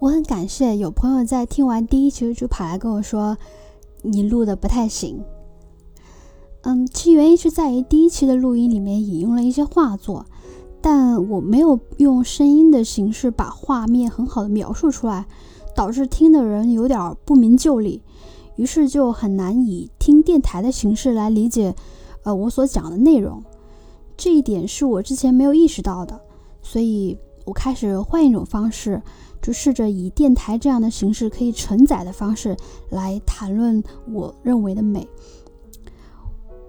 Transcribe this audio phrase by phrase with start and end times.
[0.00, 3.36] 我很感谢有朋友在听完第一期就跑来跟我说，
[4.02, 5.24] 你录的不太行。
[6.62, 10.24] 嗯，其原因是在于第一期的录音里面引用了一些画作，
[10.80, 15.26] 但我没有用声音的形式把画面很好的描述出来，
[15.74, 18.00] 导致听的人有点不明就里，
[18.54, 21.74] 于是就很难以听电台的形式来理解，
[22.22, 23.42] 呃，我所讲的内容。
[24.16, 26.20] 这一点是我之前没有意识到的，
[26.62, 29.02] 所以我开始换一种方式。
[29.40, 32.56] 就试着以电台这样的形式可以承载的方式
[32.90, 33.80] 来谈论
[34.10, 35.08] 我认为的美。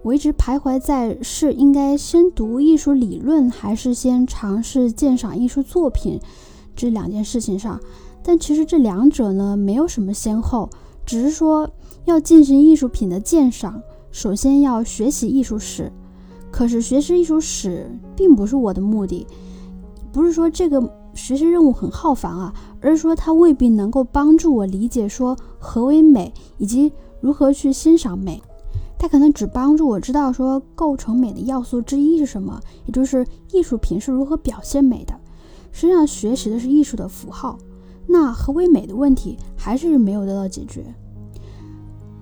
[0.03, 6.19] 我一直徘徊在是应该先读艺术理论，还是先尝试鉴赏艺术作品
[6.75, 7.79] 这两件事情上。
[8.21, 10.69] 但其实这两者呢没有什么先后，
[11.03, 11.67] 只是说
[12.05, 15.91] 要进行艺术品的鉴赏，首先要学习艺术史。
[16.51, 19.25] 可是学习艺术史并不是我的目的，
[20.11, 20.97] 不是说这个。
[21.15, 28.41] 学习任务很浩繁啊，而是说它未必能够帮助我理解说何为美以及如何去欣赏美。
[28.97, 35.13] 它可能只帮助我知道说构成美的要素之一是什么，也就是艺术品是如何表现美的。
[35.71, 37.57] 实际上学习的是艺术的符号，
[38.07, 40.85] 那何为美的问题还是没有得到解决。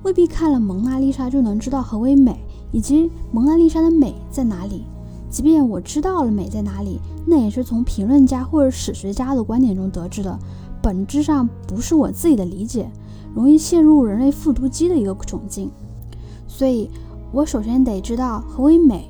[0.04, 2.40] 未必看了蒙娜丽莎就能知道何为美，
[2.72, 4.86] 以及蒙娜丽莎的美在哪里。
[5.30, 10.40] 即便我知道了美在哪里，那也是从评论家或者史学家的观点中得知的，
[10.82, 12.90] 本质上不是我自己的理解，
[13.36, 15.70] 容易陷入人类复读机的一个窘境。
[16.48, 16.90] 所以，
[17.32, 19.10] 我首先得知道何为美。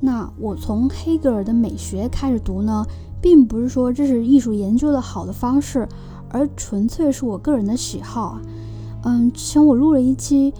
[0.00, 2.86] 那我从黑格尔的美学开始读呢，
[3.20, 5.88] 并不是说这是艺术研究的好的方式，
[6.30, 8.42] 而纯粹是我个人的喜好啊。
[9.02, 10.54] 嗯，之前我录了一期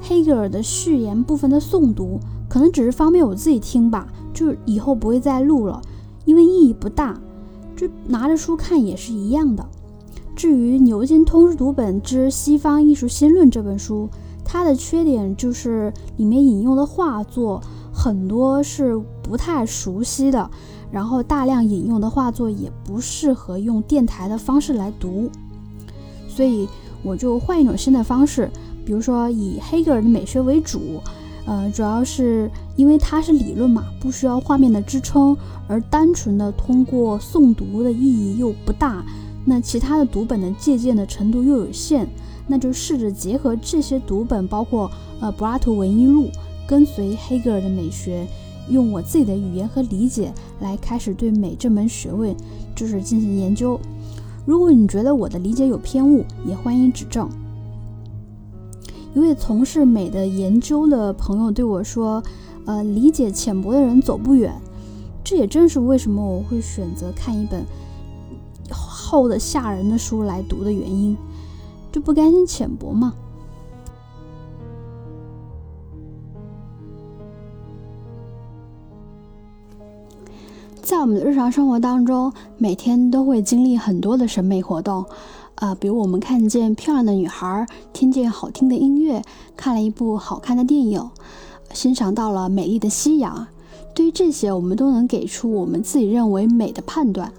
[0.00, 2.18] 黑格尔的序言部分的诵读，
[2.48, 4.08] 可能只是方便我自己听吧。
[4.38, 5.82] 就以后不会再录了，
[6.24, 7.18] 因为意义不大。
[7.74, 9.66] 就拿着书看也是一样的。
[10.36, 14.08] 至于牛津通识读本之西方艺术新论这本书，
[14.44, 17.60] 它的缺点就是里面引用的画作
[17.92, 20.48] 很多是不太熟悉的，
[20.92, 25.28] 然后大量引用的画作也不适合用电台的方式来读，
[26.28, 26.68] 所以
[27.02, 28.48] 我就换一种新的方式，
[28.84, 31.00] 比如说以黑格尔的美学为主。
[31.48, 35.34] 呃，主要是因为它是理论嘛，不需要画面的支撑，
[35.66, 39.02] 而单纯的通过诵读的意义又不大。
[39.46, 42.06] 那其他的读本的借鉴的程度又有限，
[42.46, 46.28] 那就试着结合这些读本，包括呃柏拉图文艺录，
[46.66, 48.26] 跟随黑格尔的美学，
[48.68, 50.30] 用我自己的语言和理解
[50.60, 52.36] 来开始对美这门学问
[52.76, 53.80] 就是进行研究。
[54.44, 57.26] 如果你觉得我的理解有偏误，也欢迎指正。
[59.14, 62.22] 一位从事美的研究的朋友对我说
[62.66, 64.54] ：“呃，理解浅薄的人走不远。”
[65.24, 67.62] 这也正是为什么我会选择看一本
[68.70, 71.16] 厚的吓人的书来读的原因，
[71.90, 73.12] 就不甘心浅薄嘛。
[80.80, 85.04] 在我们的日常生活当中，每天都会经历很多的审美活动。
[85.58, 89.20] 啊，比如我们看见漂亮的女孩，听见好听的音乐，
[89.56, 91.10] 看了一部好看的电影，
[91.72, 93.48] 欣赏到了美丽的夕阳。
[93.92, 97.32] 对于这些，我们都能给出我们自己认为美的判断。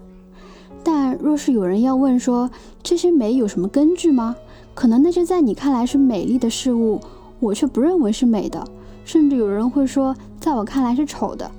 [0.84, 2.50] 但若是有人要问说
[2.84, 4.36] 这些美有什么根据吗？
[4.74, 7.00] 可能那些在你看来是美丽的事物，
[7.40, 8.68] 我却不认为是美的。
[9.06, 11.50] 甚至有人会说，在我看来是丑的。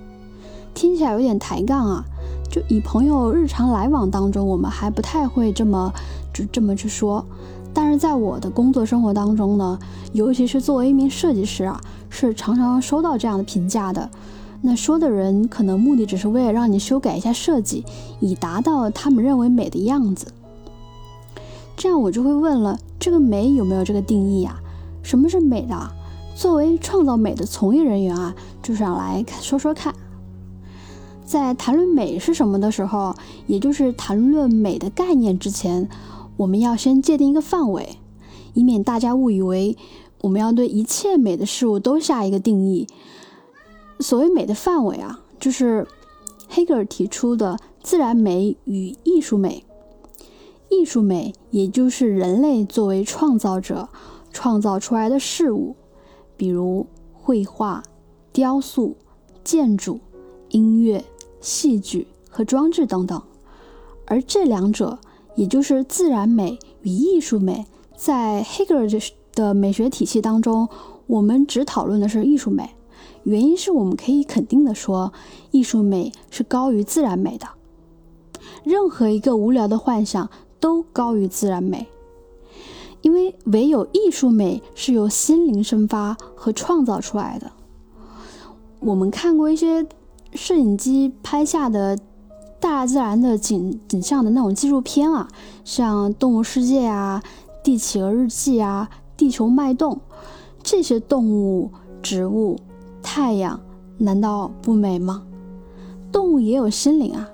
[0.74, 2.04] 听起来有点抬杠啊。
[2.50, 5.92] 就以朋友日常来往当中，我们还不太会这么
[6.32, 7.24] 就这么去说。
[7.72, 9.78] 但是在我的工作生活当中呢，
[10.12, 14.10] 尤其是作为一名设计师啊，是常常收到这样的评价的。
[14.62, 17.84] 那说的人可能目的只是为了让你修改一下设计，
[18.18, 20.26] 以达到他们认为美的样子。
[21.76, 24.60] 这样我就会问了：这个美有没有这个定义呀？
[25.02, 25.92] 什么是美的？
[26.34, 29.94] 作为创造美的从业人员啊，就想来说说看。
[31.24, 33.14] 在谈论美是什么的时候，
[33.46, 35.88] 也就是谈论美的概念之前，
[36.40, 37.98] 我们要先界定一个范围，
[38.54, 39.76] 以免大家误以为
[40.22, 42.86] 我们要对一切美的事物都下一个定义。
[43.98, 45.86] 所谓美的范围啊，就是
[46.48, 49.64] 黑格尔提出的自然美与艺术美。
[50.70, 53.90] 艺术美也就是人类作为创造者
[54.32, 55.76] 创造出来的事物，
[56.38, 57.82] 比如绘画、
[58.32, 58.96] 雕塑、
[59.44, 60.00] 建筑、
[60.48, 61.04] 音乐。
[61.42, 63.22] 戏剧和装置等等，
[64.04, 64.98] 而这两者，
[65.40, 67.64] 也就是自然美与艺术美，
[67.96, 68.86] 在黑格尔
[69.32, 70.68] 的美学体系当中，
[71.06, 72.68] 我们只讨论的是艺术美。
[73.22, 75.14] 原因是我们可以肯定的说，
[75.50, 77.46] 艺术美是高于自然美的。
[78.64, 80.28] 任何一个无聊的幻想
[80.60, 81.86] 都高于自然美，
[83.00, 87.50] 因为唯有艺术美是由心灵生发和创造出来的。
[88.80, 89.86] 我们看过一些
[90.34, 91.98] 摄影机拍下的
[92.60, 95.26] 大自然的景景象的那种纪录片啊，
[95.64, 97.22] 像《动物世界》啊，
[97.64, 99.94] 《地企鹅日记》啊，《地球脉动》，
[100.62, 101.70] 这些动物、
[102.02, 102.58] 植物、
[103.02, 103.58] 太阳，
[103.98, 105.24] 难道不美吗？
[106.12, 107.28] 动物也有心灵啊，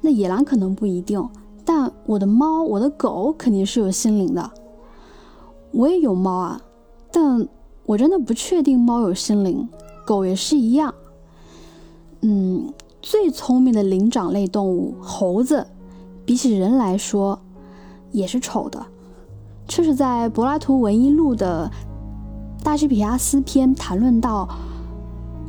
[0.00, 1.28] 那野狼可能不一定，
[1.64, 4.50] 但我的猫、我的狗肯定是有心灵的。
[5.70, 6.60] 我也有猫啊，
[7.12, 7.48] 但
[7.86, 9.68] 我真的不确定猫有心灵。
[10.04, 10.92] 狗也是一样，
[12.22, 15.66] 嗯，最聪明的灵长类动物猴子，
[16.24, 17.36] 比起人来说
[18.12, 18.86] 也是丑的。
[19.66, 21.68] 这是在柏拉图文艺录的
[22.64, 24.48] 《大西皮亚斯篇》谈论到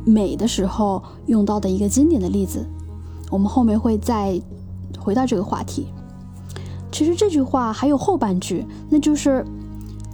[0.04, 2.66] 美的时候用到的一个经典的例子。
[3.30, 4.40] 我们后面会再
[4.98, 5.86] 回到这个话题。
[6.90, 9.46] 其实这句话还有后半句，那就是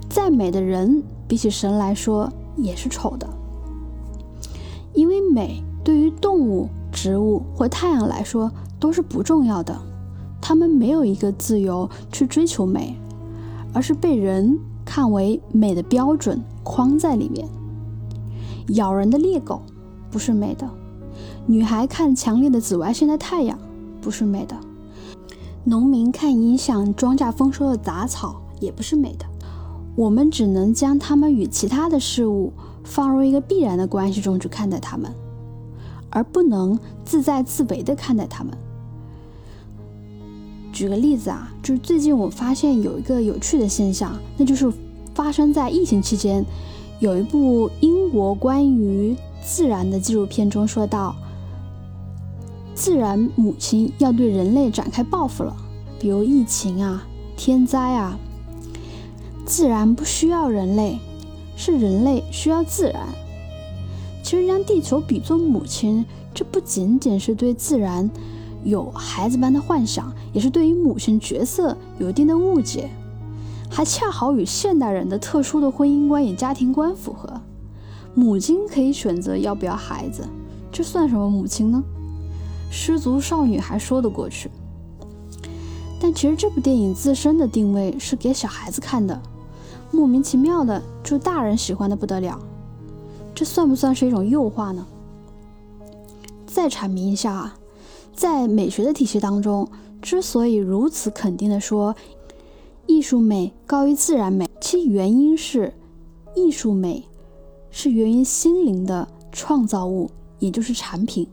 [0.09, 3.27] 再美的人，比起神来说也是丑的。
[4.93, 9.79] 因为美对于动物、植物或太阳来说都是不重要的，
[10.41, 12.95] 它们没有一个自由去追求美，
[13.73, 17.47] 而是被人看为美的标准框在里面。
[18.75, 19.61] 咬人的猎狗
[20.09, 20.69] 不是美的，
[21.45, 23.57] 女孩看强烈的紫外线的太阳
[24.01, 24.55] 不是美的，
[25.63, 29.25] 农民看影响庄稼丰收的杂草也不是美的。
[29.95, 32.51] 我们只能将它们与其他的事物。
[32.83, 35.13] 放入一个必然的关系中去看待他们，
[36.11, 38.53] 而不能自在自为的看待他们。
[40.71, 44.71] 举个例子啊，就是最近我发现有一个有趣的现象，那就是
[45.15, 46.45] 发生在疫情期间，
[46.99, 51.15] 有一部英国关于自然的纪录片中说到，
[52.75, 55.55] 自然母亲要对人类展开报复了，
[55.99, 57.05] 比如疫情啊、
[57.35, 58.17] 天灾啊，
[59.45, 60.99] 自然不需要人类。
[61.57, 63.07] 是人类需要自然。
[64.31, 68.09] 其实将地球比作母亲，这不仅仅是对自然
[68.63, 72.89] 有孩子般的幻想，也是对于母亲角色有一定的误解，
[73.69, 77.41] 还恰好与现代人的特殊的婚姻观与家庭观符合。
[78.15, 80.23] 母亲可以选择要不要孩子，
[80.71, 81.83] 这算什么母亲呢？
[82.71, 84.49] 失足少女还说得过去。
[85.99, 89.21] 但其实这部电影自身的定位是给小孩子看的。
[89.91, 92.39] 莫名其妙的就大人喜欢的不得了，
[93.41, 94.85] 这算不算是一种诱惑呢？
[96.45, 97.57] 再阐明一下啊，
[98.13, 99.67] 在美学的体系当中，
[99.99, 101.95] 之所以如此肯定的说
[102.85, 105.73] 艺术美高于自然美，其原因是
[106.35, 107.03] 艺术美
[107.71, 111.27] 是源于心灵的创造物，也就是产品，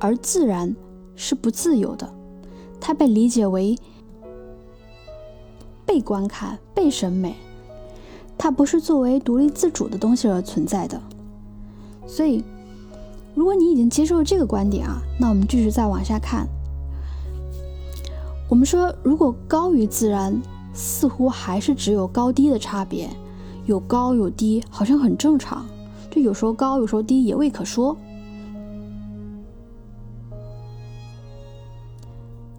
[0.00, 0.74] 而自然
[1.14, 2.12] 是不自由的，
[2.80, 3.78] 它被理解为。
[5.86, 7.36] 被观看、被审美，
[8.42, 10.98] 它不是作为独立自主的东西而存在的。
[12.06, 12.42] 所以，
[13.34, 16.48] 如果你已经接受了这个观点啊，那我们继续再往下看。
[18.48, 20.40] 我们说，如果高于自然，
[20.72, 23.10] 似乎还是只有高低的差别，
[23.66, 25.66] 有高有低，好像很正常。
[26.10, 27.94] 就有时候高，有时候低，也未可说。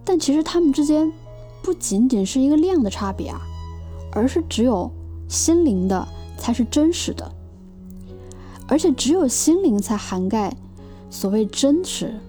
[0.04, 1.12] 但其实它们之间。
[1.64, 3.40] 不仅仅是一个量的差别啊，
[4.10, 4.90] 而是只有
[5.32, 7.32] 心灵的才是真实的，
[8.68, 10.54] 而且只有心灵才涵盖
[11.08, 12.20] 所谓真实，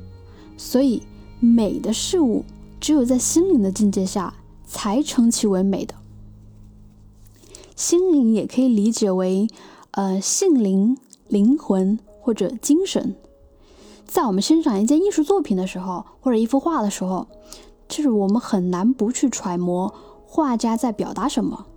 [0.56, 1.04] 所以
[1.42, 2.46] 美的事物
[2.80, 4.34] 只有在心灵的境界下
[4.66, 5.94] 才称其为美的。
[7.76, 9.50] 心灵也可以理解为
[9.92, 13.16] 呃性灵、灵魂或者精神。
[14.08, 17.28] 在我们欣赏一件艺术作品的时候，或者一幅画的时候。
[17.86, 19.94] 就是我们很难不去揣摩
[20.26, 21.68] 画家在表达什么，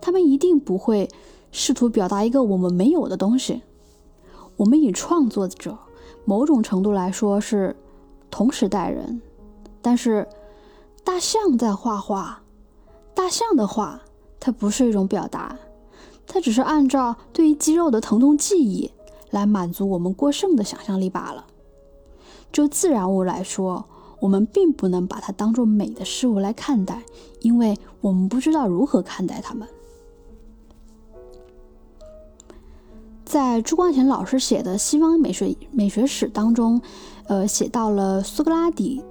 [0.00, 1.08] 他们一定不会
[1.52, 3.62] 试图表达一个我们没有的东西。
[4.56, 5.78] 我们以创作者
[6.24, 7.76] 某种程度来说是
[8.30, 9.20] 同时代人，
[9.80, 10.28] 但是
[11.04, 12.42] 大象在画画，
[13.14, 14.02] 大象的画
[14.40, 15.58] 它不是一种表达，
[16.26, 18.90] 它只是按照对于肌肉的疼痛记忆
[19.30, 21.46] 来满足我们过剩的想象力罢了。
[22.52, 23.84] 就自然物来说。
[24.20, 27.04] 我们并不能把它当做美的事物来看待，
[27.38, 29.68] 因为我们不知道如何看待它们。
[33.28, 36.80] 在朱光潜老师写的《西方美学美学史》当中，
[37.26, 39.02] 呃，写到了苏格拉底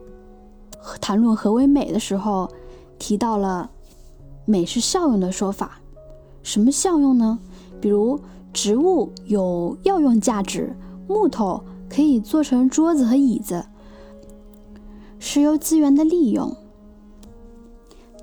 [0.99, 2.49] 谈论何为美的时候，
[2.97, 3.69] 提到了
[4.45, 5.79] 美是效用的说法。
[6.41, 7.37] 什么效用呢？
[7.79, 8.19] 比如
[8.51, 10.75] 植物有药用价值，
[11.07, 13.67] 木头可以做成桌子和椅子。
[15.19, 16.57] 石油资源的利用，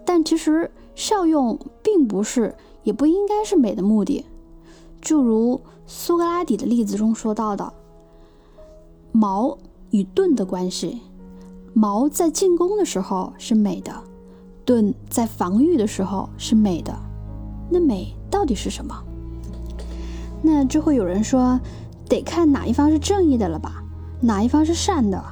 [0.04, 4.26] 但其实效用并不是，也不应该是美的目的。
[5.00, 7.72] 就如苏格拉底的例子中说到的，
[9.12, 9.58] 矛
[9.90, 11.00] 与盾的关系，
[11.74, 13.92] 矛在进攻的时候是美的，
[14.64, 16.94] 盾在防御的时候是美的。
[17.70, 18.94] 那美到底是什么？
[20.42, 21.60] 那就会有人说，
[22.08, 23.82] 得看哪一方是正义的了吧？
[24.20, 25.22] 哪一方是善的？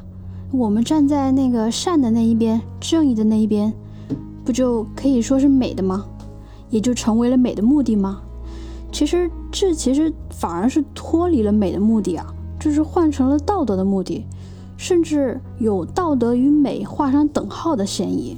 [0.51, 3.73] 我们站在那个善的那一边，正义的那一边，
[4.45, 6.07] 不就可以说是美的吗？
[6.69, 8.21] 也就成为了美的目的吗？
[8.91, 14.25] 其实这其实反而是脱离了美的目的啊，就是换成了道德的目的，
[14.79, 18.37] 甚至有道德与美画上等号的嫌疑。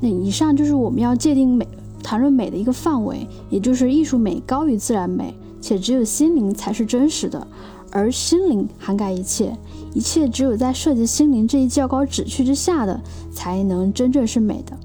[0.00, 1.66] 那以上就是我们要界定美、
[2.02, 7.46] 谈论美的一个范围，也就是艺术美高于自然美，且只有心灵才是真实的，
[7.90, 9.56] 而心灵涵盖一切，
[9.94, 13.00] 一切只有在涉及心灵这一较高旨趣之下的，
[13.32, 14.76] 才能真正是美的。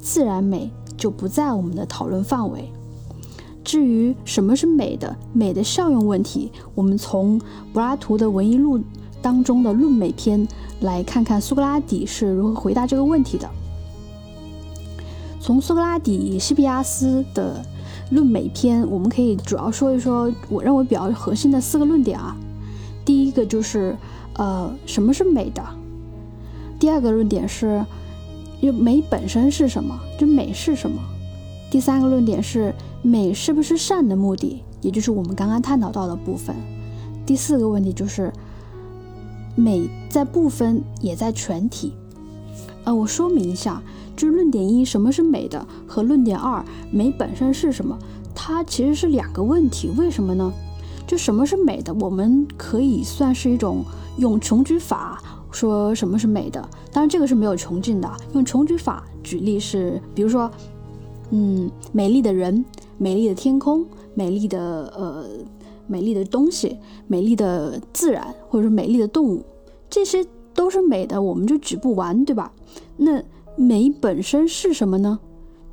[0.00, 0.70] 自然美
[1.04, 2.72] 就不在我们的讨论范围。
[3.62, 7.38] 至于什么是美的，美的效用问题，我们从
[7.74, 8.78] 柏拉图的《文艺录》
[9.20, 10.48] 当中的《论美篇》
[10.80, 13.46] 来看看苏格拉底是如何回答这个问题的。
[15.38, 17.62] 从苏格拉底、西庇阿斯的
[18.14, 22.34] 《论美篇》，我们可以主要说一说我认为比较核心的四个论点啊。
[23.04, 23.94] 第一个就是，
[24.38, 25.62] 呃，什么是美的？
[26.80, 27.84] 第二个论点是。
[28.64, 30.00] 就美本身是什么？
[30.18, 30.98] 就美是什么？
[31.70, 36.56] 第三个论点是美是不是善的目的，也就是我们刚刚探讨到的部分。
[37.26, 38.32] 第四个问题就是
[39.54, 41.92] 美在部分也在全体。
[42.84, 43.82] 呃，我说明一下，
[44.16, 47.98] 就是论点一什么是美的和论点二美本身是什么，
[48.34, 49.90] 它其实是两个问题。
[49.98, 50.50] 为什么呢？
[51.06, 53.84] 就什么是美的，我们可以算是一种
[54.16, 55.22] 用穷举法。
[55.54, 56.60] 说什么是美的？
[56.92, 58.10] 当然，这个是没有穷尽的。
[58.32, 60.50] 用穷举法举例是，比如说，
[61.30, 62.64] 嗯，美丽的人、
[62.98, 65.24] 美丽的天空、美丽的呃、
[65.86, 69.44] 美丽的东西、美丽的自然，或者说美丽的动物，
[69.88, 72.52] 这些都是美的，我们就举不完，对吧？
[72.96, 73.22] 那
[73.56, 75.18] 美本身是什么呢？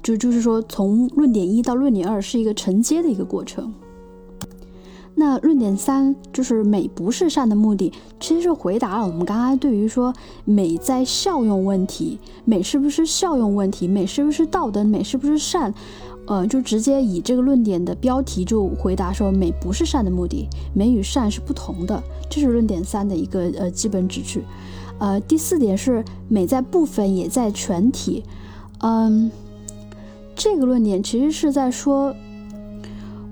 [0.03, 3.73] 就就是说，从论点一到论点二是一个承接的一个过程。
[5.23, 10.11] 那论点三就是美不是善的目的，其实是回答了我们刚刚对于说
[10.45, 15.71] 美在效用问题，美是不是效用问题，美是不是道德，美是不是善，
[16.25, 24.43] 呃，就直接以这个论点的标题就回答说美不是善的目的，美与善是不同的，这是论点三的一个呃基本旨趣。
[24.97, 28.23] 呃，第四点是美在部分也在全体，
[28.79, 29.29] 嗯，
[30.35, 32.11] 这个论点其实是在说，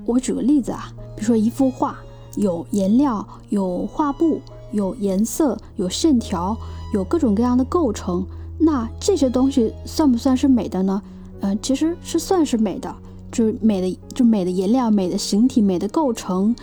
[0.06, 0.94] 我举个例子啊。
[1.20, 2.00] 比如说一幅画，
[2.38, 4.40] 有颜料，有画布，
[4.72, 6.56] 有颜色，有线条，
[6.94, 8.26] 有各种各样的构成。
[8.58, 11.02] 那这些东西算不算是美的呢？
[11.42, 12.96] 嗯，其实是算是美的，
[13.34, 16.56] 就是美的，就美的颜料、美的形体、美的构成，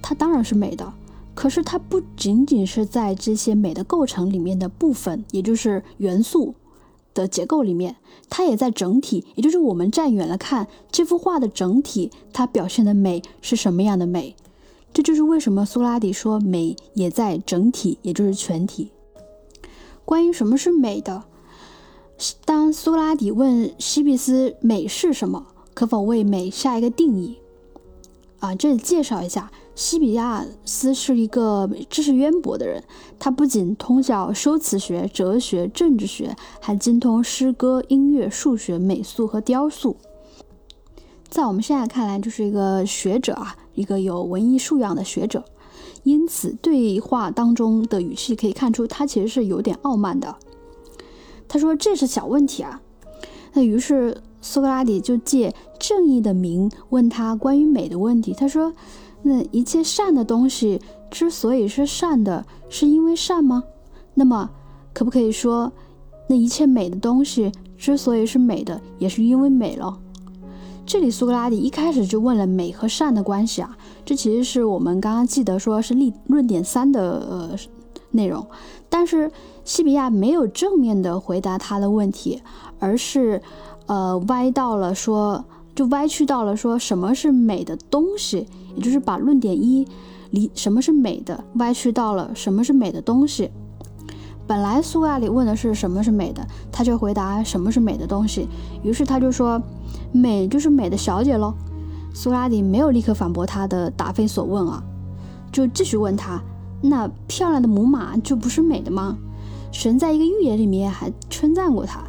[0.00, 0.92] 它当然是美的。
[1.34, 6.54] 可是它不仅仅是在这些美的构成里面的部分，也就是元素
[7.16, 7.96] 的结构里面，
[8.30, 14.36] 它也在整体，也就是我们站远了看这幅画的整体，它表现的美是什么样的美？
[14.92, 18.90] 这就是为什么苏拉底说美也在整体，也就是全体。
[20.04, 21.24] 关于什么是美的，
[22.44, 27.38] 当苏拉底问西比斯美是什么，可否为美下一个定义？
[28.38, 29.50] 啊，这里介绍一下。
[29.76, 32.82] 西比亚斯是一个知识渊博的人，
[33.18, 39.94] 他不仅通晓修辞学、哲学、政治学，还精通诗歌、音乐、数学、美术和雕塑。
[41.28, 45.44] 在我们现在看来，就是一个学者啊，一个有文艺素养的学者。
[46.04, 50.36] 因此，对话当中的语气可以看出，他其实是有点傲慢的。
[51.46, 52.80] 他说：“这是小问题啊。”
[53.52, 58.32] 那于是苏格拉底就借正义的名问他关于美的问题。
[58.32, 58.72] 他说。
[59.28, 60.80] 那一切善的东西
[61.10, 63.64] 之所以是善的，是因为善吗？
[64.14, 64.48] 那么，
[64.94, 65.72] 可不可以说，
[66.28, 69.98] 那一切美的东西之所以是美的，也是因为美了？
[70.86, 77.56] 这里苏格拉底一开始就问了美和善的关系啊，这其实是我们刚刚记得说是立论点三的呃
[78.12, 78.46] 内容，
[78.88, 79.28] 但是
[79.64, 82.40] 西比亚没有正面的回答他的问题，
[82.78, 83.42] 而是
[83.86, 85.44] 呃歪到了说。
[85.74, 89.86] 就歪曲到了说什么是美的东西，也就是把论点一
[90.30, 93.50] 离什么是美的歪曲到了什么是美的东西。
[94.46, 98.46] 本来苏格拉底问的是什么是美的，他就回答什么是美的东西。
[98.84, 99.60] 于是他就说
[100.12, 101.52] 美就是美的小姐喽。
[102.14, 104.82] 苏格拉底没有立刻反驳他的答非所问啊，
[105.50, 106.40] 就继续问他：
[106.80, 109.16] 那漂亮的母马就不是美的吗？
[109.72, 112.00] 神在一个寓言里面还称赞过他。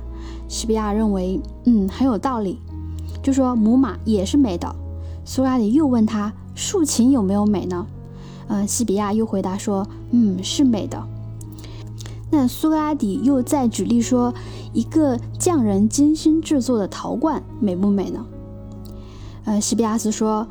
[0.48, 2.60] 西比亚认为，嗯，很有道理，
[3.22, 4.74] 就说母马也是美的。
[5.26, 7.86] 苏格拉底又问他，竖琴有没有美呢？
[8.48, 11.08] 呃，西比亚又回答说，嗯，是美的。
[12.32, 14.34] 那苏格拉底又再举例说，
[14.74, 18.26] 一个匠人精心制作的陶罐美不美呢？
[19.46, 20.48] 呃，西比亚斯说，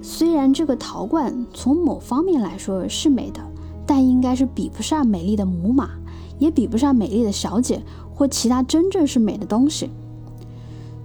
[0.00, 3.42] 虽然这个陶罐从某方面来说是美的，
[3.84, 5.90] 但应该是比不上美丽的母马，
[6.38, 7.82] 也比不上美丽的小姐
[8.14, 9.90] 或其他真正是美的东西。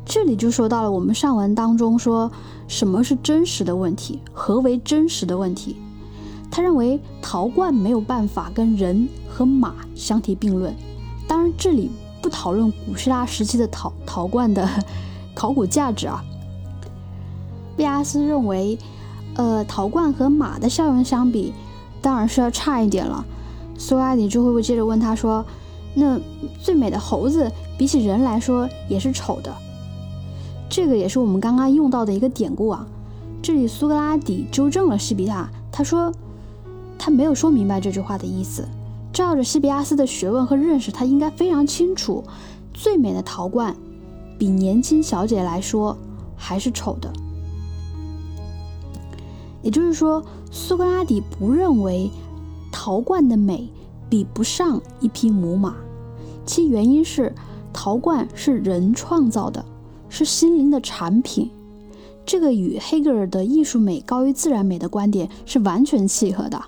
[0.09, 2.31] 这里就说到了我们上文当中说
[2.67, 5.75] 什么是真实的问题，何为真实的问题？
[6.49, 10.73] 他认为陶罐没有办法跟人和马相提并论。
[11.27, 11.91] 当然，这里
[12.23, 14.67] 不讨论古希腊时期的陶陶罐的
[15.35, 16.23] 考古价值啊。
[17.77, 18.79] 毕阿斯认为，
[19.35, 21.53] 呃，陶罐和马的效用相比，
[22.01, 23.23] 当然是要差一点了。
[23.77, 25.45] 苏格拉底就会接着问他说
[25.93, 26.19] ：“那
[26.59, 29.55] 最美的猴子比起人来说也是丑的。”
[30.69, 32.88] 这个也是我们刚刚用到的一个典故啊。
[33.41, 36.11] 这里苏格拉底纠正了西比亚，他说
[36.97, 38.67] 他没有说明白这句话的意思。
[39.11, 42.23] 照着西比亚斯的学问和认识，他应该非常清楚，
[42.73, 43.75] 最美的陶罐
[44.38, 45.97] 比年轻小姐来说
[46.35, 47.11] 还是丑的。
[49.61, 52.11] 也就是说，苏格拉底不认为
[52.71, 53.67] 陶罐的美
[54.09, 55.75] 比不上一匹母马，
[56.45, 57.33] 其原因是
[57.73, 59.65] 陶罐是人创造的。
[60.09, 61.49] 是心灵的产品，
[62.25, 66.61] 这个与黑格尔的艺术美高于自然美的观点是完全契合的。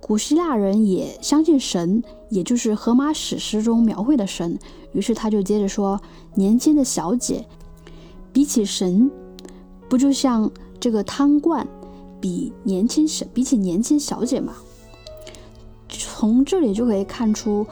[0.00, 4.58] 古希腊人也相信神，也就是荷马史诗中描绘的神。
[4.92, 6.00] 于是他就接着说
[6.36, 7.44] ：“年轻的小姐
[8.32, 9.10] 比起神，
[9.88, 11.66] 不就像这个汤罐
[12.20, 14.52] 比年轻小比起年轻小姐吗？”
[15.88, 17.66] 从这里就可以看出。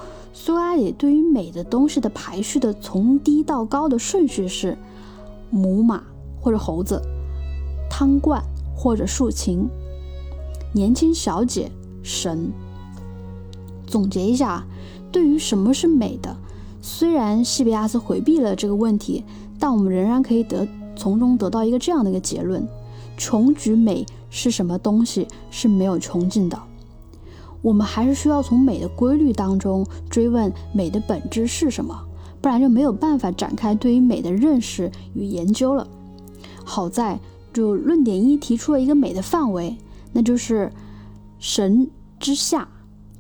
[0.45, 4.77] 苏格拉底对于美的东西的排序的从低到高的顺序是：
[5.51, 6.03] 母马
[6.41, 7.01] 或者猴子，
[7.89, 8.43] 汤罐
[8.75, 9.69] 或者竖琴，
[10.73, 11.71] 年轻小姐，
[12.03, 12.51] 神。
[13.87, 14.67] 总结一下，
[15.13, 16.37] 对于什么是美的，
[16.81, 19.23] 虽然西比亚斯回避了这个问题，
[19.61, 22.67] 但我们仍然可以得从中得到一个这样的一个结论：
[23.17, 26.61] 穷举美是什么东西是没有穷尽的。
[27.63, 31.97] 我们还是需要从美的规律当中追问美的本质是什么，
[32.41, 35.87] 不然就没有办法展开对于美的认识与研究了。
[36.65, 37.21] 好在，
[37.53, 39.77] 就论点一提出了一个美的范围，
[40.13, 40.73] 那就是
[41.39, 42.69] 神之下，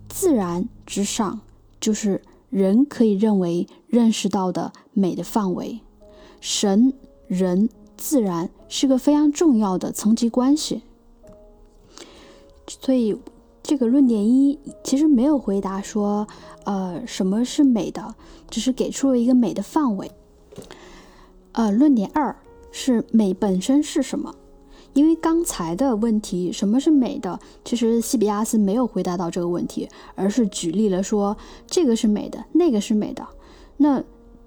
[0.08, 1.40] 自然之上，
[1.80, 5.78] 就是人可以认为认识到的美的范围。
[6.40, 6.92] 神、
[7.28, 10.82] 人、自然是个非常重要的层级关系，
[12.66, 13.16] 所以。
[13.62, 16.26] 这个论点一其实没有回答说，
[16.64, 18.14] 呃，什么是美的，
[18.50, 20.10] 只是给出了一个美的范围。
[21.52, 22.34] 呃，论点二
[22.70, 24.34] 是美本身是什么？
[24.94, 33.26] 因为刚才的问题什么是美的，其实西比亚斯没有回答到这个问题，而是举例了说这个是美的，那个是美的。
[33.78, 34.02] 那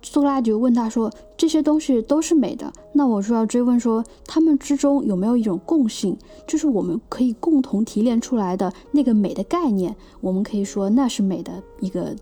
[0.08, 6.16] 苏格拉底问他说：“这些东西都是美的，那我就要追问说，他们之中有没有一种共性，
[6.48, 9.96] 就是我们可以共同提炼出来的那个美的概念？
[10.22, 12.16] 我们可以说那是美的一个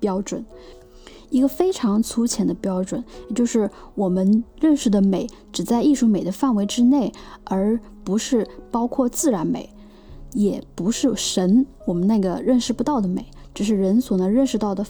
[0.00, 0.44] 标准，
[1.30, 7.12] 一个非常粗浅的标准，也就是我们认识的美只在艺术美的范围之内，
[7.44, 9.70] 而不是包括自然美，
[10.32, 14.84] 也不是神我们那个认识不到的美，只是人所能认识到的，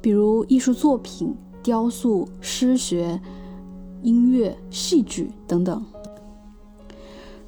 [0.00, 3.20] 比如艺术作品。”雕塑、诗学、
[4.02, 5.84] 音乐、戏剧等等。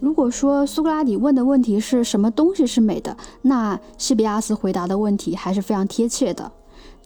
[0.00, 6.52] 如果说苏格拉底问的问题是什么东西是美的，那西比亚斯回答的问题还是非常贴切的。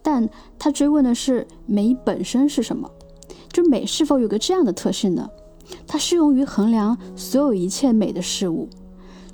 [0.01, 2.89] 但他追问的是美本身是什么？
[3.51, 5.29] 就美是否有个这样的特性呢？
[5.87, 8.67] 它适用于衡量所有一切美的事物，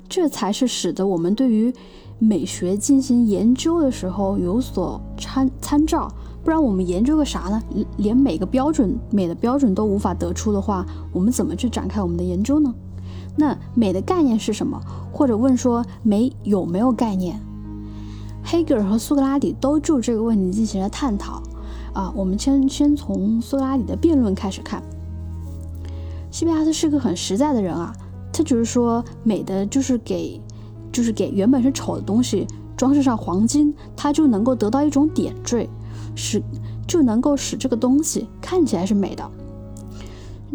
[0.08, 1.72] 这才是使得我们对于
[2.18, 6.12] 美学进行研究的时候有所参参照。
[6.46, 7.60] 不然我们研究个啥呢？
[7.96, 12.72] 连每个标准美的标准都无法得出的话，我们怎么去展开我们的研究呢？
[13.34, 14.80] 那美的概念是什么？
[15.10, 17.40] 或者问说美有没有概念？
[18.44, 21.42] 黑格尔和苏格拉底都就这个问题进行了探讨。
[21.92, 24.80] 啊，我们先先从苏格拉底的辩论开始看。
[26.30, 27.92] 西比亚斯是个很实在的人啊，
[28.32, 30.40] 他就是说美的就是给，
[30.92, 35.68] 就是给原本是丑的东西装饰上黄金，它就能够得到一种点缀。
[36.16, 36.42] 使
[36.88, 39.30] 就能够使这个东西看起来是美的。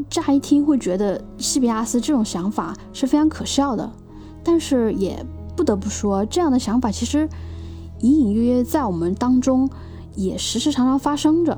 [0.09, 3.89] 乍一听会觉得西比亚斯这种想法是非常可笑的，
[4.43, 7.29] 但是也不得不说，这样的想法其实
[7.99, 9.69] 隐隐约约在我们当中
[10.15, 11.57] 也时时常常发生着。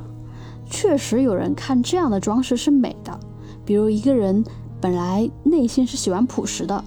[0.70, 3.18] 确实有人看这样的装饰是美的，
[3.63, 4.44] 比如一个人
[4.82, 6.84] 本来内心是喜欢朴实的，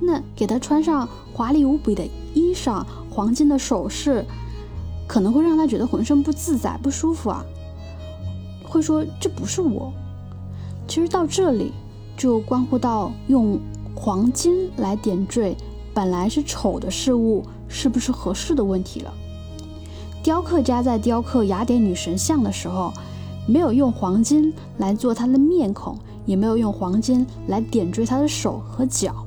[0.00, 2.04] 那给他穿上华丽无比的
[2.34, 4.24] 衣裳、黄金的首饰，
[5.12, 7.44] 可能会让他觉得浑身不自在、不舒服啊，
[8.64, 9.92] 会说这不是我。
[10.88, 11.70] 其实到这里
[12.16, 13.60] 就关乎到用
[13.94, 15.54] 黄金来点缀
[15.92, 19.12] 本来是丑的事物是不是合适的问题了。
[20.22, 22.90] 雕刻家在雕刻雅典女神像的时候，
[23.46, 25.94] 没有用黄金来做她的面孔，
[26.24, 29.26] 也没有用黄金来点缀她的手和脚。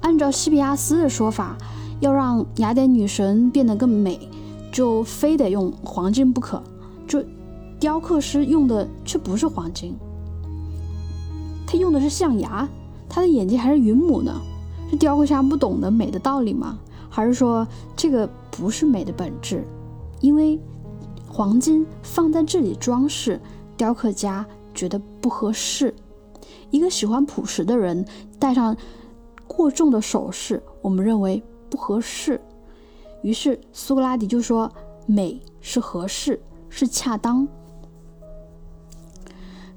[0.00, 1.58] 按照西比亚斯的说法，
[1.98, 4.16] 要让雅典女神变得更美，
[4.72, 6.62] 就非得用黄金不可。
[7.06, 7.24] 就
[7.80, 9.96] 雕刻师用的却不是黄金，
[11.66, 12.68] 他用的是象牙，
[13.08, 14.40] 他的眼睛还是云母呢？
[14.90, 16.78] 是雕刻家不懂得美的道理吗？
[17.08, 19.64] 还是说这个不是美的本质？
[20.20, 20.58] 因为
[21.26, 23.40] 黄金放在这里装饰，
[23.76, 25.94] 雕刻家觉得不合适。
[26.70, 28.04] 一个喜欢朴实的人
[28.38, 28.76] 戴上
[29.46, 32.40] 过重的首饰，我们认为不合适。
[33.22, 34.70] 于是苏格拉底就说
[35.06, 37.46] ：“美是合适，是恰当。”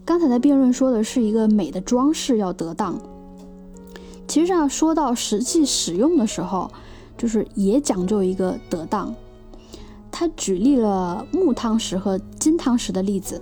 [0.04, 3.00] 刚才的辩论说的是一个美的装饰要得当，
[4.28, 6.70] 其实上说到实际使用的时候，
[7.18, 9.14] 就是也讲究一个得当。
[10.12, 13.42] 他举例了木汤匙和金汤匙的例子。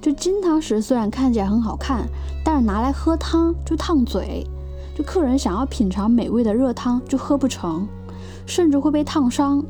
[0.00, 2.08] 就金汤匙虽然看起来很好看，
[2.44, 4.44] 但是拿来喝汤就烫嘴。
[4.96, 7.86] 就客人想要品尝美味的热汤就喝不成，
[8.46, 9.64] 甚至会被烫伤。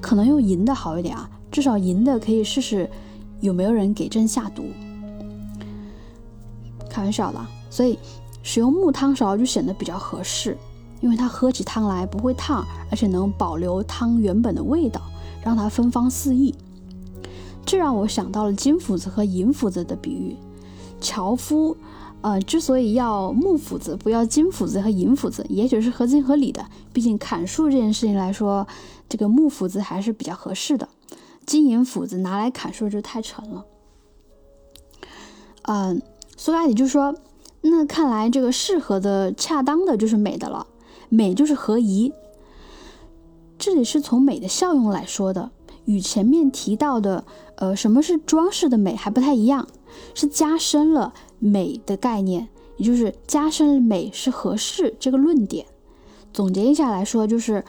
[0.00, 2.88] 可能用银的好一点啊，至少银的可以试试
[3.40, 4.64] 有没有人给朕下毒。
[6.88, 7.98] 开玩笑了，所以
[8.42, 10.56] 使用木汤勺就显得比较合适，
[11.00, 15.00] 因为它喝起汤来不会烫，而且能保留汤原本的味道。
[15.42, 16.52] 让它芬芳四溢，
[17.64, 20.36] 这让我想到了金斧子和银斧子的比喻。
[21.00, 21.76] 樵夫，
[22.26, 26.66] 呃，之所以要木斧子，不要金斧子和银斧子，也许是合情合理的。
[26.92, 28.66] 毕竟砍树这件事情来说，
[29.08, 30.88] 这个木斧子还是比较合适的，
[31.46, 33.64] 金银斧子拿来砍树就太沉了。
[35.62, 36.02] 嗯，
[36.36, 37.14] 苏格拉底就说
[37.62, 40.66] ：“那看来这个适合的、恰当的，就是美的了。
[41.08, 42.12] 美就是合宜。”
[43.56, 45.52] 这里是从美的效用来说的，
[45.84, 49.68] 与前面提到的，呃，什么是装饰的美还不太一样，
[50.12, 55.66] 是加深了美的概念，也就是加深美是合适这个论点。
[56.32, 57.64] 总结一下来说，就是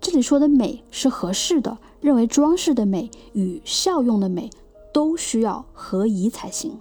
[0.00, 4.50] 这里说的美是合适的，认为装饰的美与效用的美
[4.92, 6.78] 都需要合宜才行。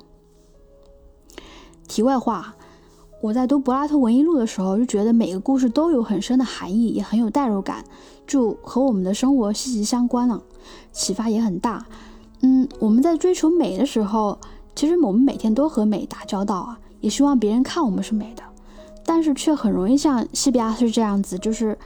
[1.87, 2.55] 题外话。
[3.21, 7.85] 我在读柏拉图文艺录的时候，就觉得每个故事都有很深的含义，也很有代入感，
[8.25, 10.41] 就和我们的生活息息相关了，
[10.91, 11.85] 启发也很大。
[12.41, 14.39] 嗯，我们在追求美的时候，
[14.75, 18.43] 其实我们每天都和美打交道啊，也希望别人看我们是美的，
[19.05, 21.77] 但是却很容易像西比亚斯这样子，就是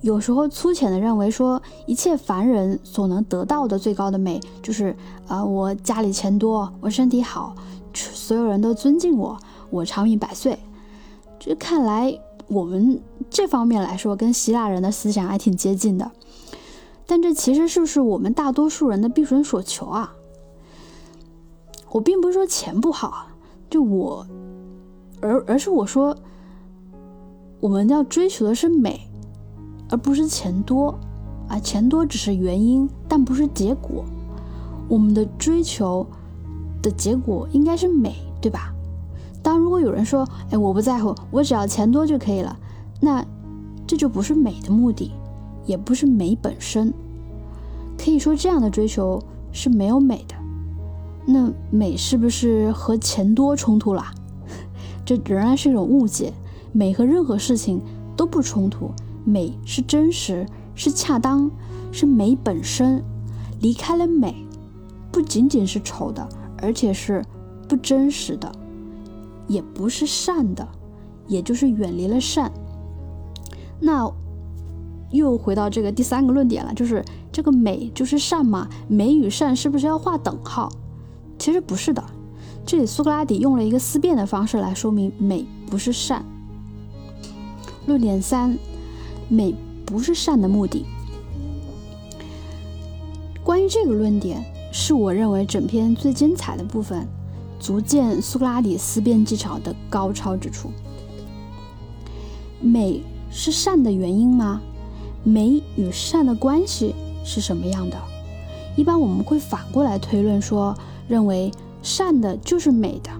[0.00, 4.96] 有时候粗浅的认为说，一切凡人所能得到的最高的美，就是
[5.28, 7.54] 啊，我家里钱多，我身体好，
[7.92, 10.58] 所有人都尊敬我，我长命百岁。
[11.38, 16.10] 这看来，我们这方面来说，跟希腊人的思想还挺接近的。
[17.06, 20.14] 但这其实是不是我们大多数人的必准所求啊？
[21.90, 23.26] 我并不是说钱不好，
[23.68, 24.26] 就我，
[25.20, 26.16] 而而是我说，
[27.60, 29.00] 我们要追求的是美，
[29.88, 30.98] 而不是钱多
[31.48, 31.58] 啊。
[31.58, 34.04] 钱多只是原因，但不是结果。
[34.88, 36.06] 我们的追求
[36.80, 38.72] 的结果应该是美，对吧？
[39.42, 42.56] 当如果有人说：“哎，我不在乎，我只要钱多就可以了。”
[43.00, 43.24] 那
[43.86, 45.12] 这就不是美的目的，
[45.64, 46.92] 也不是美本身。
[47.98, 50.34] 可以说，这样的追求是没有美的。
[51.26, 54.04] 那美是不是和钱多冲突了？
[55.04, 56.32] 这仍然是一种误解。
[56.72, 57.80] 美和任何事情
[58.16, 58.90] 都不冲突。
[59.24, 61.50] 美是真实，是恰当，
[61.92, 63.02] 是美本身。
[63.60, 64.34] 离开了美，
[65.12, 66.26] 不仅仅是丑的，
[66.58, 67.24] 而且是
[67.68, 68.50] 不真实的。
[69.46, 70.66] 也不是善的，
[71.26, 72.50] 也就是远离了善。
[73.80, 74.10] 那
[75.10, 78.68] 又回到这个第三个论点了，就是这个美就是善吗？
[78.88, 80.70] 美与善是不是要画等号？
[81.40, 82.04] 其实不是的。
[82.66, 86.24] 这里苏格拉底用了一个思辨的方式来说明美不是善。
[87.86, 88.56] 论点三，
[89.28, 89.54] 美
[89.86, 90.84] 不是善的目的。
[93.42, 97.08] 关于这个论点，是我认为整篇最精彩的部分。
[97.58, 100.70] 足见苏格拉底思辨技巧的高超之处。
[102.60, 104.60] 美是善的原因吗？
[105.24, 107.98] 美与善的关系是什么样的？
[108.76, 110.74] 一般我们会反过来推论说，
[111.10, 111.50] 认为
[111.82, 113.10] 善的就是美的。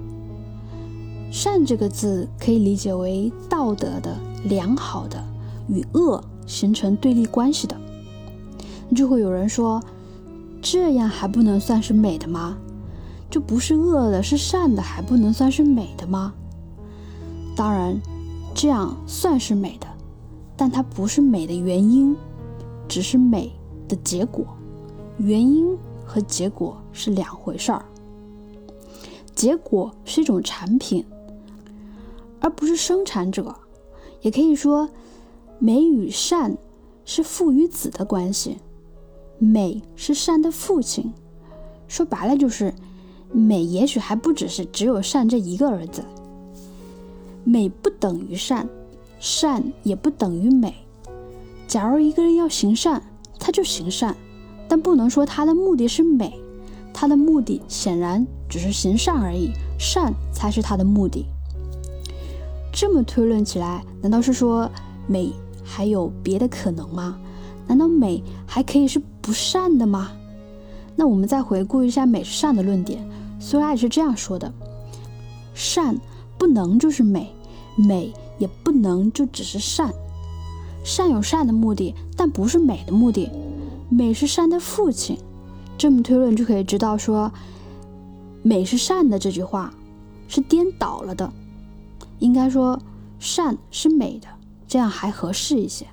[1.33, 5.21] 善这个字可以理解为道德的、良好的，
[5.69, 7.77] 与恶形成对立关系的。
[8.95, 9.83] 就会有人说，
[10.63, 12.57] 这样还不能算是美的吗？
[13.29, 16.33] 就不是恶的，是善的，还不能算是美的吗？
[17.57, 18.01] 当然，
[18.55, 19.87] 这样算是美的，
[20.57, 22.17] 但它不是美的原因，
[22.89, 23.53] 只是美
[23.89, 24.45] 的结果。
[25.19, 27.85] 原因和结果是两回事儿。
[29.35, 31.05] 结果是一种产品，
[32.41, 33.55] 而不是生产者。
[34.21, 34.89] 也可以说，
[35.59, 36.57] 美与善
[37.05, 38.59] 是父与子的关系，
[39.39, 41.13] 美是善的父亲。
[41.89, 42.75] 说白了就是。
[43.33, 46.03] 美也许还不只是只有善这一个儿子，
[47.45, 48.69] 美不等于善，
[49.21, 50.75] 善也不等于美。
[51.69, 53.01] 假如一个人要行善，
[53.39, 54.17] 他就行善，
[54.69, 56.43] 但不能说他的目的是美，
[56.93, 61.27] 他的目的显然只是行善而已，善才是他的目的。
[62.73, 64.71] 这么推论起来，难道是说
[65.07, 65.33] 美
[65.65, 67.19] 还有别的可能吗？
[67.67, 70.11] 难道美还可以是不善的吗？
[70.97, 73.01] 那我们再回顾一下美是善的论点。
[73.39, 74.53] 苏拉也是这样说的：
[75.55, 75.99] 善
[76.37, 77.33] 不能就是美，
[77.77, 79.93] 美也不能就只是善。
[80.85, 83.31] 善有善的目的，但不是美的目的。
[83.89, 85.19] 美是善的父亲。
[85.81, 87.33] 这么推论就可以知道，说
[88.43, 89.73] 美是善的这句话
[90.29, 91.33] 是颠倒了的。
[92.19, 92.79] 应该说
[93.19, 94.29] 善是美的，
[94.69, 95.87] 这样还合适一些。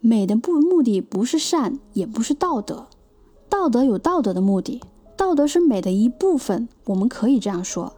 [0.00, 2.86] 美的不目的不是善，也不是道德。
[3.50, 4.80] 道德有道德的目的，
[5.14, 7.92] 道德是美的一部分，我们可以这样说，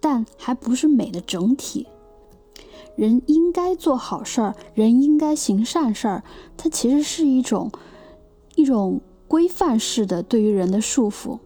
[0.00, 1.88] 但还不是美的整体。
[2.94, 6.22] 人应该做好事儿，人应该行善事儿，
[6.56, 7.72] 它其实是一种
[8.54, 11.38] 一种规范式的对于人的束缚。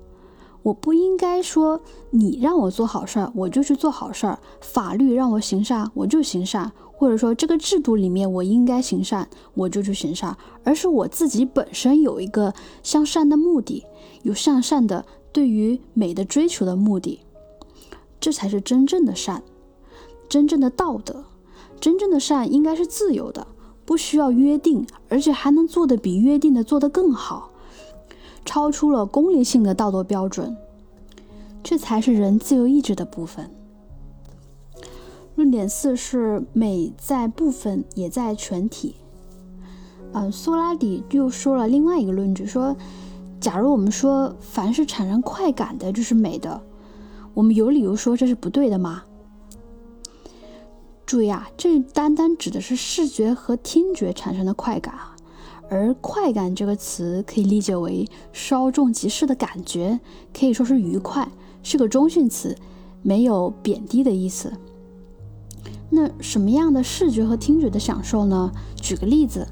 [0.62, 6.72] 我不应该说你让我做好事儿，我就去做好事儿；法律让我行善，我就行善。
[6.98, 13.84] 或者说，这个制度里面我应该行善，我就去行善，而是我自己本身有一个向善的目的，
[14.22, 17.20] 有向善的对于美的追求的目的，
[18.18, 19.42] 这才是真正的善，
[20.26, 21.26] 真正的道德，
[21.78, 23.46] 真正的善应该是自由的，
[23.86, 27.50] 不需要约定，而且还能做得比约定的做得更好，
[28.44, 30.56] 超出了功利性的道德标准，
[31.62, 33.48] 这才是人自由意志的部分。
[35.36, 38.96] 论点四是美在部分，也在全体。
[40.12, 42.74] 嗯，苏拉底又说了另外一个论据，说，
[43.38, 46.60] 假如我们说凡是产生快感的就是美的，
[47.34, 49.04] 我们有理由说这是不对的吗？
[51.06, 55.14] 注意啊，这单单指的是视觉和听觉产生的快感啊，
[55.70, 60.00] 而快感这个词可以理解为稍纵即逝的感觉，
[60.36, 61.28] 可以说是愉快，
[61.62, 62.56] 是个中性词，
[63.02, 64.52] 没有贬低的意思。
[65.88, 68.50] 那什么样的视觉和听觉的享受呢？
[68.74, 69.46] 举个例子，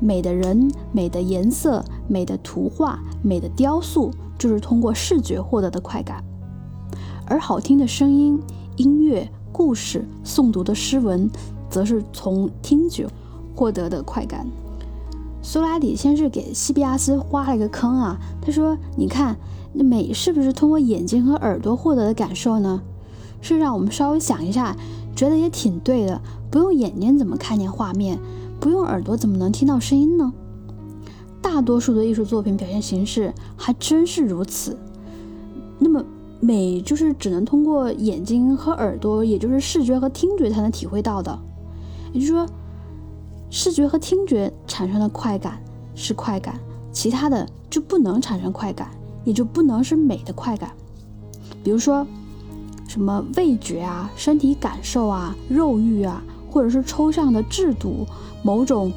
[0.00, 6.20] 美的人、美的颜色、美的图画、美的雕塑，就是通过视觉获得的快感；
[7.24, 8.40] 而好听的声音、
[8.76, 11.28] 音乐、故事、诵读的诗文，
[11.68, 13.06] 则是从听觉
[13.54, 14.46] 获得的快感。
[15.42, 19.36] 苏拉底先是给西比亚斯挖了一个坑啊，他说：“你看，
[19.72, 22.82] 那美是不是通过眼睛和耳朵获得的感受呢？”
[23.40, 24.76] 是让我们稍微想一下。
[25.16, 28.20] 觉得也挺对的，不用眼睛怎么看见画面，
[28.60, 30.32] 不用耳朵怎么能听到声音呢？
[31.42, 34.78] 大多数的艺术作品表现形式还真是如此。
[35.80, 36.04] 那么
[36.40, 41.38] 美就是只能通过眼睛和耳朵，也就是视觉和听觉才能体会到的。
[42.12, 42.46] 也就是说，
[43.50, 45.62] 视觉和听觉产生的快感
[45.94, 46.58] 是快感，
[46.92, 48.90] 其他的就不能产生快感，
[49.24, 50.70] 也就不能是美的快感。
[51.62, 52.06] 比如说。
[52.88, 58.06] 什么味觉啊、身体感受啊、肉欲啊，或者是抽象的制度、
[58.42, 58.90] 某种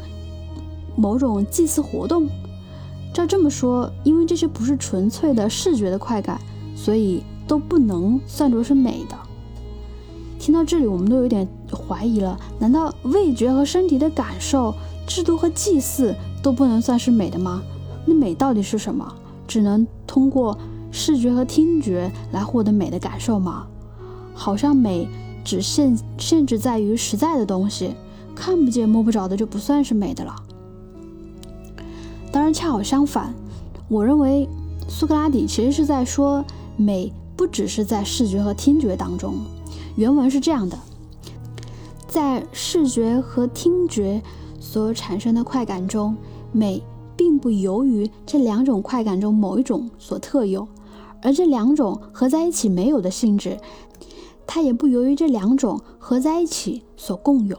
[0.96, 2.26] 某种祭祀活动，
[3.14, 6.40] 照这么说，因为这些不是纯粹的视觉的快感，
[6.74, 9.18] 所以都不能算作是美的。
[10.40, 14.74] 听到这里，我们都有点怀疑了：难道味觉和身体的感受、
[15.06, 17.62] 制度和祭祀都不能算是美的吗？
[18.06, 19.06] 那美到底是什么？
[19.46, 20.58] 只能通过
[20.94, 23.68] 视觉和听觉来获得美的感受吗？
[24.34, 25.06] 好像美
[25.44, 27.92] 只限限制在于实在的东西，
[28.34, 30.34] 看不见摸不着的就不算是美的了。
[32.32, 33.34] 当然，恰好相反，
[33.90, 34.48] 我认为
[34.88, 36.46] 苏格拉底其实是在说
[36.78, 39.36] 美不只是在视觉和听觉当中。
[39.96, 40.78] 原文是这样的：
[42.08, 44.22] 在视觉和听觉
[44.60, 46.16] 所产生的快感中，
[46.52, 46.82] 美
[47.16, 50.68] 并不由于这两种快感中某一种所特有，
[51.22, 53.60] 而这两种合在一起没有的性质，
[54.48, 57.58] 它也不由于这两种合在一起所共有。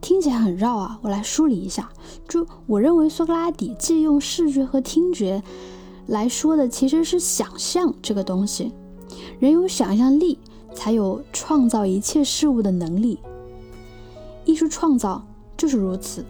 [0.00, 1.90] 听起来很绕啊，我来梳理一下。
[2.26, 5.42] 就我认为，苏格拉底借用视觉和听觉
[6.10, 8.72] 来说的，其实是想象这个东西。
[9.38, 10.38] 人有想象力，
[10.74, 13.18] 才有创造一切事物的能力。
[14.44, 15.24] 艺术创造
[15.56, 16.24] 就是如此。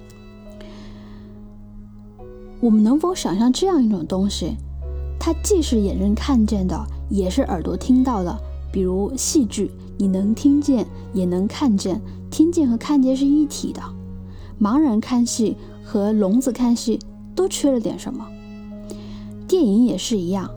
[2.61, 4.55] 我们能否想象这样一种东西？
[5.19, 8.39] 它既是眼睛看见的，也是耳朵听到的。
[8.71, 11.99] 比如戏剧，你能听见，也能看见。
[12.31, 13.83] 听见和看见是一体的，
[14.61, 17.01] 盲人看戏和聋子看戏
[17.35, 18.25] 都缺了点什么。
[19.51, 20.49] 电影也是一样。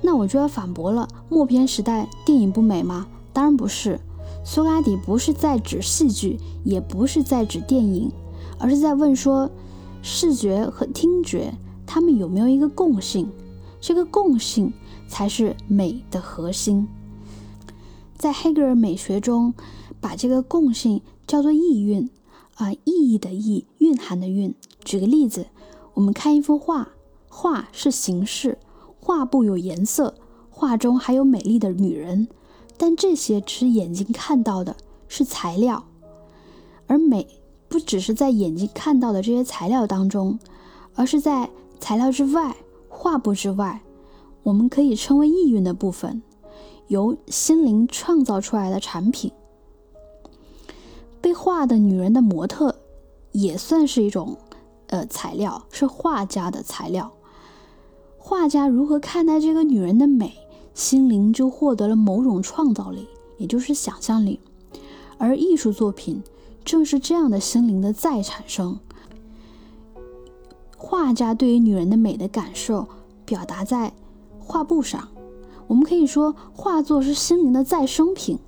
[0.00, 3.06] 那我就要反驳了：默片时代电影不美吗？
[3.34, 4.00] 当然不是。
[4.42, 8.10] 苏格拉底不是在指戏剧，也不是在指电影，
[8.58, 9.50] 而是在问说，
[10.00, 11.52] 视觉和听觉
[11.86, 13.28] 它们有没有一个共性？
[13.82, 14.72] 这个共性
[15.06, 16.88] 才是美的核心。
[18.16, 19.52] 在黑格尔美学中。
[20.02, 22.08] 把这个共性叫做意蕴，
[22.54, 24.54] 啊，意义的意，蕴含的蕴。
[24.82, 25.48] 举个例子，
[25.92, 26.88] 我们看一幅画，
[27.40, 28.58] 画是形式，
[29.00, 30.14] 画布有颜色，
[30.50, 32.28] 画中还有美丽的女人，
[32.76, 34.76] 但这些只是眼睛看到的，
[35.08, 35.82] 是材料。
[36.86, 37.26] 而美
[37.66, 40.38] 不只是在眼睛看到的这些材料当中，
[40.94, 41.48] 而是在
[41.78, 42.54] 材料之外，
[42.90, 43.80] 画布之外，
[44.42, 46.20] 我们可以称为意蕴的部分，
[46.88, 49.32] 由心灵创造出来的产品。
[51.22, 52.76] 被画的女人的模特
[53.32, 54.36] 也算是一种，
[54.88, 57.10] 呃，材料，是画家的材料。
[58.30, 60.32] 画家如何看待这个女人的美，
[60.72, 64.38] 心灵就获得了某种创造力，也就是想象力。
[65.18, 66.22] 而艺术作品
[66.64, 68.78] 正是这样的心灵的再产生。
[70.76, 72.86] 画家对于女人的美的感受
[73.24, 73.92] 表达在
[74.38, 75.08] 画布上，
[75.66, 78.38] 我们可以说画作是心灵的再生品。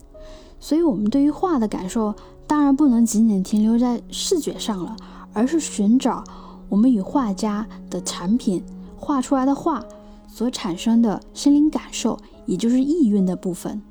[0.60, 2.14] 所以，我们对于画的感受。
[2.46, 4.94] 当然不能仅仅停留在视觉上了，
[5.32, 6.22] 而是寻找
[6.68, 8.62] 我们与画家的产品
[9.02, 9.84] 画出来的画
[10.28, 13.82] 所产生的心灵感受，也就是意蕴的部分。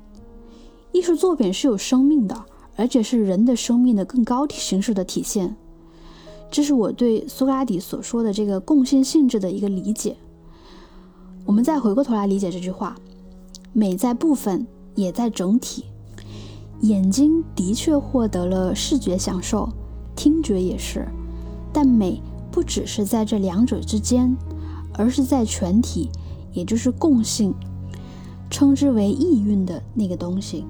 [0.90, 2.44] 艺术作品是有生命的，
[2.76, 5.54] 而且是人的生命的更高形式的体现。
[6.50, 10.16] 这是我对苏格拉底所说的这个共性性质的一个理解。
[11.44, 12.96] 我们再回过头来理解这句话：
[13.74, 15.84] 美在部分，也在整体。
[16.80, 19.68] 眼睛的确获得了视觉享受，
[20.16, 21.06] 听觉也是，
[21.70, 22.20] 但美
[22.50, 24.34] 不只是在这两者之间，
[24.94, 26.10] 而是在全体，
[26.52, 27.54] 也就是共性，
[28.50, 30.64] 称之为意蕴的那个东西。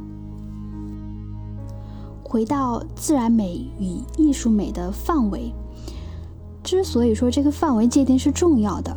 [2.22, 5.52] 回到自然美与艺术美的范围，
[6.62, 8.96] 之所以说这个范围界定是重要的，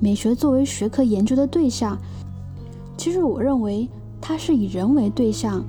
[0.00, 1.98] 美学作为学科研究的对象，
[2.96, 3.88] 其实我认为
[4.20, 5.64] 它是以人为对象。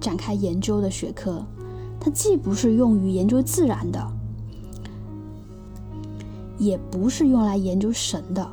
[0.00, 1.44] 展开研究的学科，
[2.00, 4.02] 它既不是用于研究自然的，
[6.60, 8.46] 也不是用来研究神的。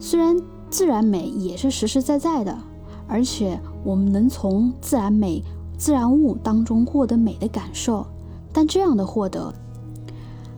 [0.00, 0.36] 虽然
[0.68, 2.58] 自然美也是实实在在的，
[3.06, 5.40] 而且我们能从自然美、
[5.78, 8.04] 自然物当中获得美的感受，
[8.52, 9.54] 但这样的获得，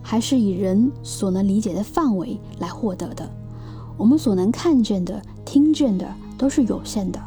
[0.00, 3.28] 还是以人所能理解的范围来获得的。
[3.98, 6.06] 我们所能看见的、听见的
[6.38, 7.20] 都是有限的。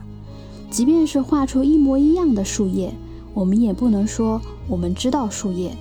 [0.71, 2.93] 即便是画出一模一样的树叶，
[3.33, 5.75] 我们也不能说我们知道树叶，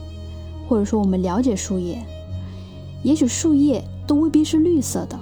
[0.68, 2.03] 或者说我们了解树叶。
[3.02, 5.18] 也许树叶都未必是绿色的，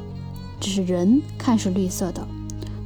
[0.58, 2.26] 只是人看是绿色的。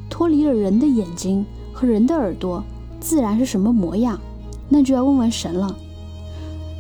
[0.09, 2.63] 脱离了人的眼睛和人的耳朵，
[3.01, 4.21] 自然是什么模样？
[4.69, 5.75] 那就要问问神了。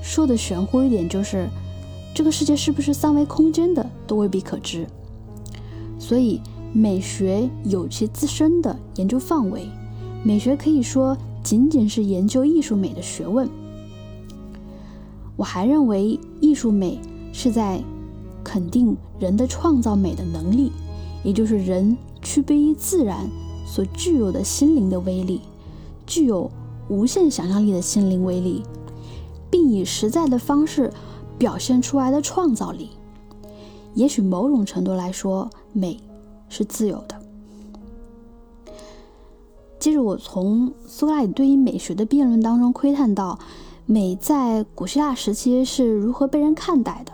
[0.03, 1.49] 说的玄乎一点，就是
[2.15, 4.87] 这个世界是不是三维空间的，都未必可知。
[5.99, 6.41] 所以，
[6.73, 9.67] 美学有其自身的研究范围。
[10.23, 13.49] 美学可以说仅仅是研究艺术美的学问。
[15.37, 17.01] 我还认为，艺术美
[17.33, 17.83] 是在
[18.45, 20.73] 肯定人的创造美的能力，
[21.23, 23.29] 也就是人区别于自然
[23.67, 25.41] 所具有的心灵的威力，
[26.07, 26.51] 具有
[26.89, 28.63] 无限想象力的心灵威力，
[29.51, 30.93] 并以实在的方式
[31.39, 32.91] 表现出来的创造力。
[33.95, 35.99] 也许某种程度来说，美
[36.49, 37.17] 是自由的。
[39.79, 43.39] 接着，我从苏格拉底对于美学的辩论当中窥探到，
[43.87, 47.13] 美在古希腊时期是如何被人看待的。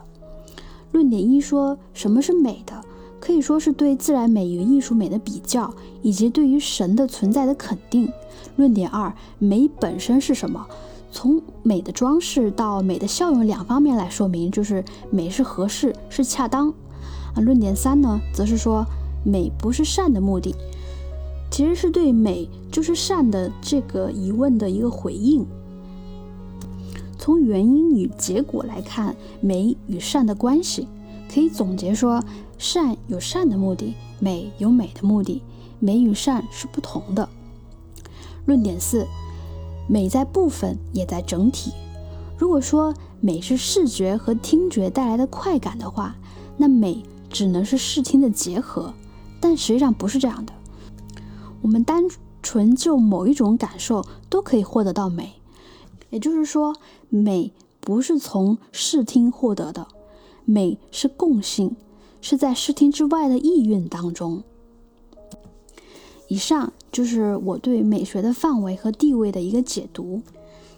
[0.96, 2.72] 论点一说，什么是美的，
[3.20, 5.70] 可以说是对自然美与艺术美的比较，
[6.00, 8.10] 以及对于神的存在的肯定。
[8.56, 10.66] 论点二，美本身是什么？
[11.12, 16.70] 从美的装饰到美的效用两方面来说明，就是美是合适，是恰当。
[17.34, 18.82] 啊，论点三呢，则是说
[19.22, 20.54] 美不是善的目的，
[21.50, 25.44] 其实是对美就是善的这个疑问的一个回应。
[27.26, 30.86] 从原因与结果来看，美与善的关系，
[31.28, 32.22] 可以总结说：
[32.56, 35.42] 善有善的目的，美有美的目的，
[35.80, 37.28] 美与善是不同的。
[38.44, 39.04] 论点四，
[39.88, 41.72] 美在部分，也在整体。
[42.38, 46.14] 如果说美是视觉和听觉带来的快感的话，
[46.56, 48.94] 那美只能是视听的结合。
[49.40, 50.52] 但实际上不是这样的，
[51.60, 52.04] 我们单
[52.40, 55.32] 纯就某一种感受都可以获得到美。
[56.10, 56.74] 也就是说，
[57.08, 59.86] 美不是从视听获得的，
[60.44, 61.76] 美是共性，
[62.20, 64.42] 是在视听之外的意蕴当中。
[66.28, 70.20] 以上就是我对美学的范围和地位的一个解读。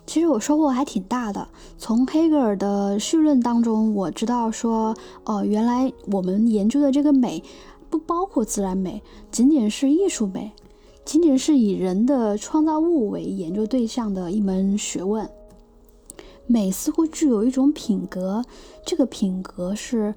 [0.06, 1.48] 其实我收获还挺大的。
[1.76, 7.42] 从黑格尔的绪论当中，我知道说，哦，原来我们研究的这个美，
[7.90, 10.52] 不包括自然美，仅仅是艺术美。
[11.08, 15.26] 仅仅是以人的创造物为研究对象的一门学问，
[16.46, 18.44] 美似乎具有一种品格，
[18.84, 20.14] 这个品格是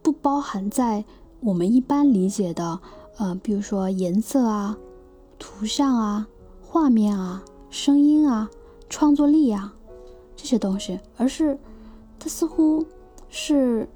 [0.00, 1.04] 不包含在
[1.40, 2.80] 我们一般理解的，
[3.18, 4.78] 呃，比如说颜色啊、
[5.38, 6.26] 图像啊、
[6.62, 8.48] 画面啊、声音啊、
[8.88, 9.74] 创作力啊
[10.34, 11.58] 这些东西，而是
[12.18, 12.82] 它似乎
[13.28, 13.86] 是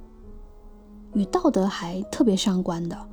[1.14, 3.11] 与道德还特别相关的。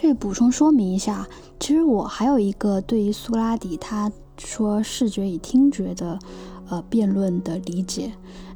[0.00, 1.26] 这补充说明一下，
[1.58, 6.16] 其实我还有一个对于苏格拉底他说视觉与听觉的
[6.68, 8.12] 呃辩论的理解，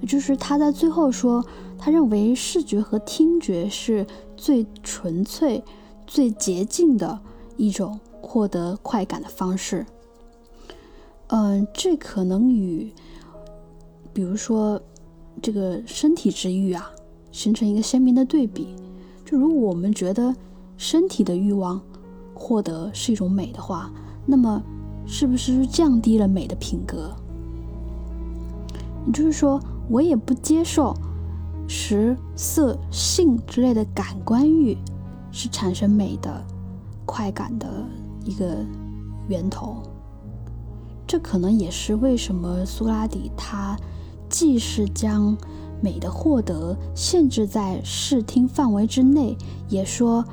[0.07, 1.45] 就是他在最后说，
[1.77, 5.65] 他认为视觉和听觉是最纯粹、
[6.07, 7.19] 最洁净的
[7.57, 9.85] 一种获得快感的方式。
[11.27, 12.93] 嗯，这可能与
[14.13, 14.81] 比如说
[15.43, 16.89] 这个身体之欲啊
[17.33, 18.77] 形成一个鲜明的对比。
[19.25, 20.33] 就如果我们觉得。
[20.83, 21.81] 身体的欲望
[22.35, 23.89] 获得是一种美的话，
[24.27, 24.61] 那么
[25.07, 27.15] 是不是降低了美的品格？
[29.07, 30.93] 也就是说，我也不接受
[31.69, 34.77] 食色性之类的感官欲
[35.31, 36.45] 是产生美的
[37.07, 37.69] 快感的
[38.25, 38.57] 一个
[39.29, 39.77] 源头。
[41.07, 43.77] 这可能也是为什么苏格拉底他
[44.29, 45.37] 既是将
[45.81, 50.25] 美的获得限制在视听范围之内，也说。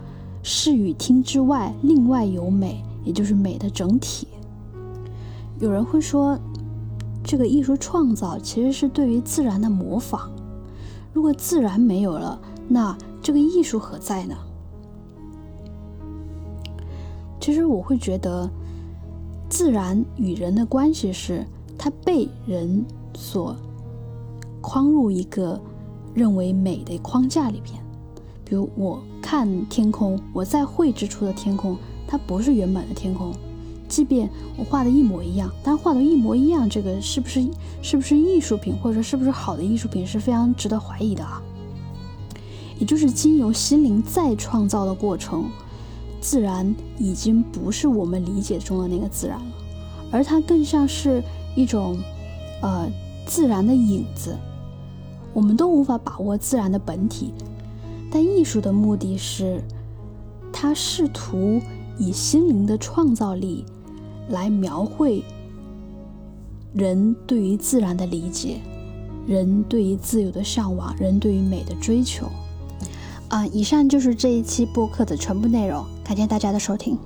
[0.41, 4.27] 视与听之外，另外有美，也就是美的整体。
[5.59, 6.39] 有人会说，
[7.23, 10.31] 这个艺术创造其实是对于自然的模仿。
[11.11, 14.35] 如果自然没有了，那这个艺术何在呢？
[17.39, 18.49] 其实我会觉得，
[19.49, 21.45] 自然与人的关系是，
[21.77, 22.85] 它被人
[23.15, 23.55] 所
[24.61, 25.59] 框入一个
[26.13, 27.75] 认为美的框架里边。
[28.49, 31.77] 比如我看天空，我在绘制出的天空，
[32.07, 33.31] 它不是原本的天空。
[33.87, 34.27] 即便
[34.57, 37.47] 我画的一模一样，但画的一模一样，这个是不是
[37.83, 41.39] 是不是艺术品，或者是不是好的艺术品，是非常值得怀疑的啊。
[42.79, 45.45] 也就是经由心灵再创造的过程，
[46.19, 49.45] 自然已经不是我们理解中的那个自然了，
[50.11, 51.21] 而它更像是
[51.55, 51.99] 一种
[52.63, 52.89] 呃
[53.27, 54.35] 自然的影子。
[55.33, 57.31] 我们都无法把握自然的本体。
[58.11, 59.63] 但艺术的目的是，
[60.51, 61.61] 它试图
[61.97, 63.65] 以心灵的创造力
[64.29, 65.23] 来描绘
[66.73, 68.61] 人对于自然的理解，
[69.27, 72.27] 人对于自由的向往，人对于美的追求。
[73.29, 76.97] 啊，以上就是这一期播客的全部内容，感谢大家的收听。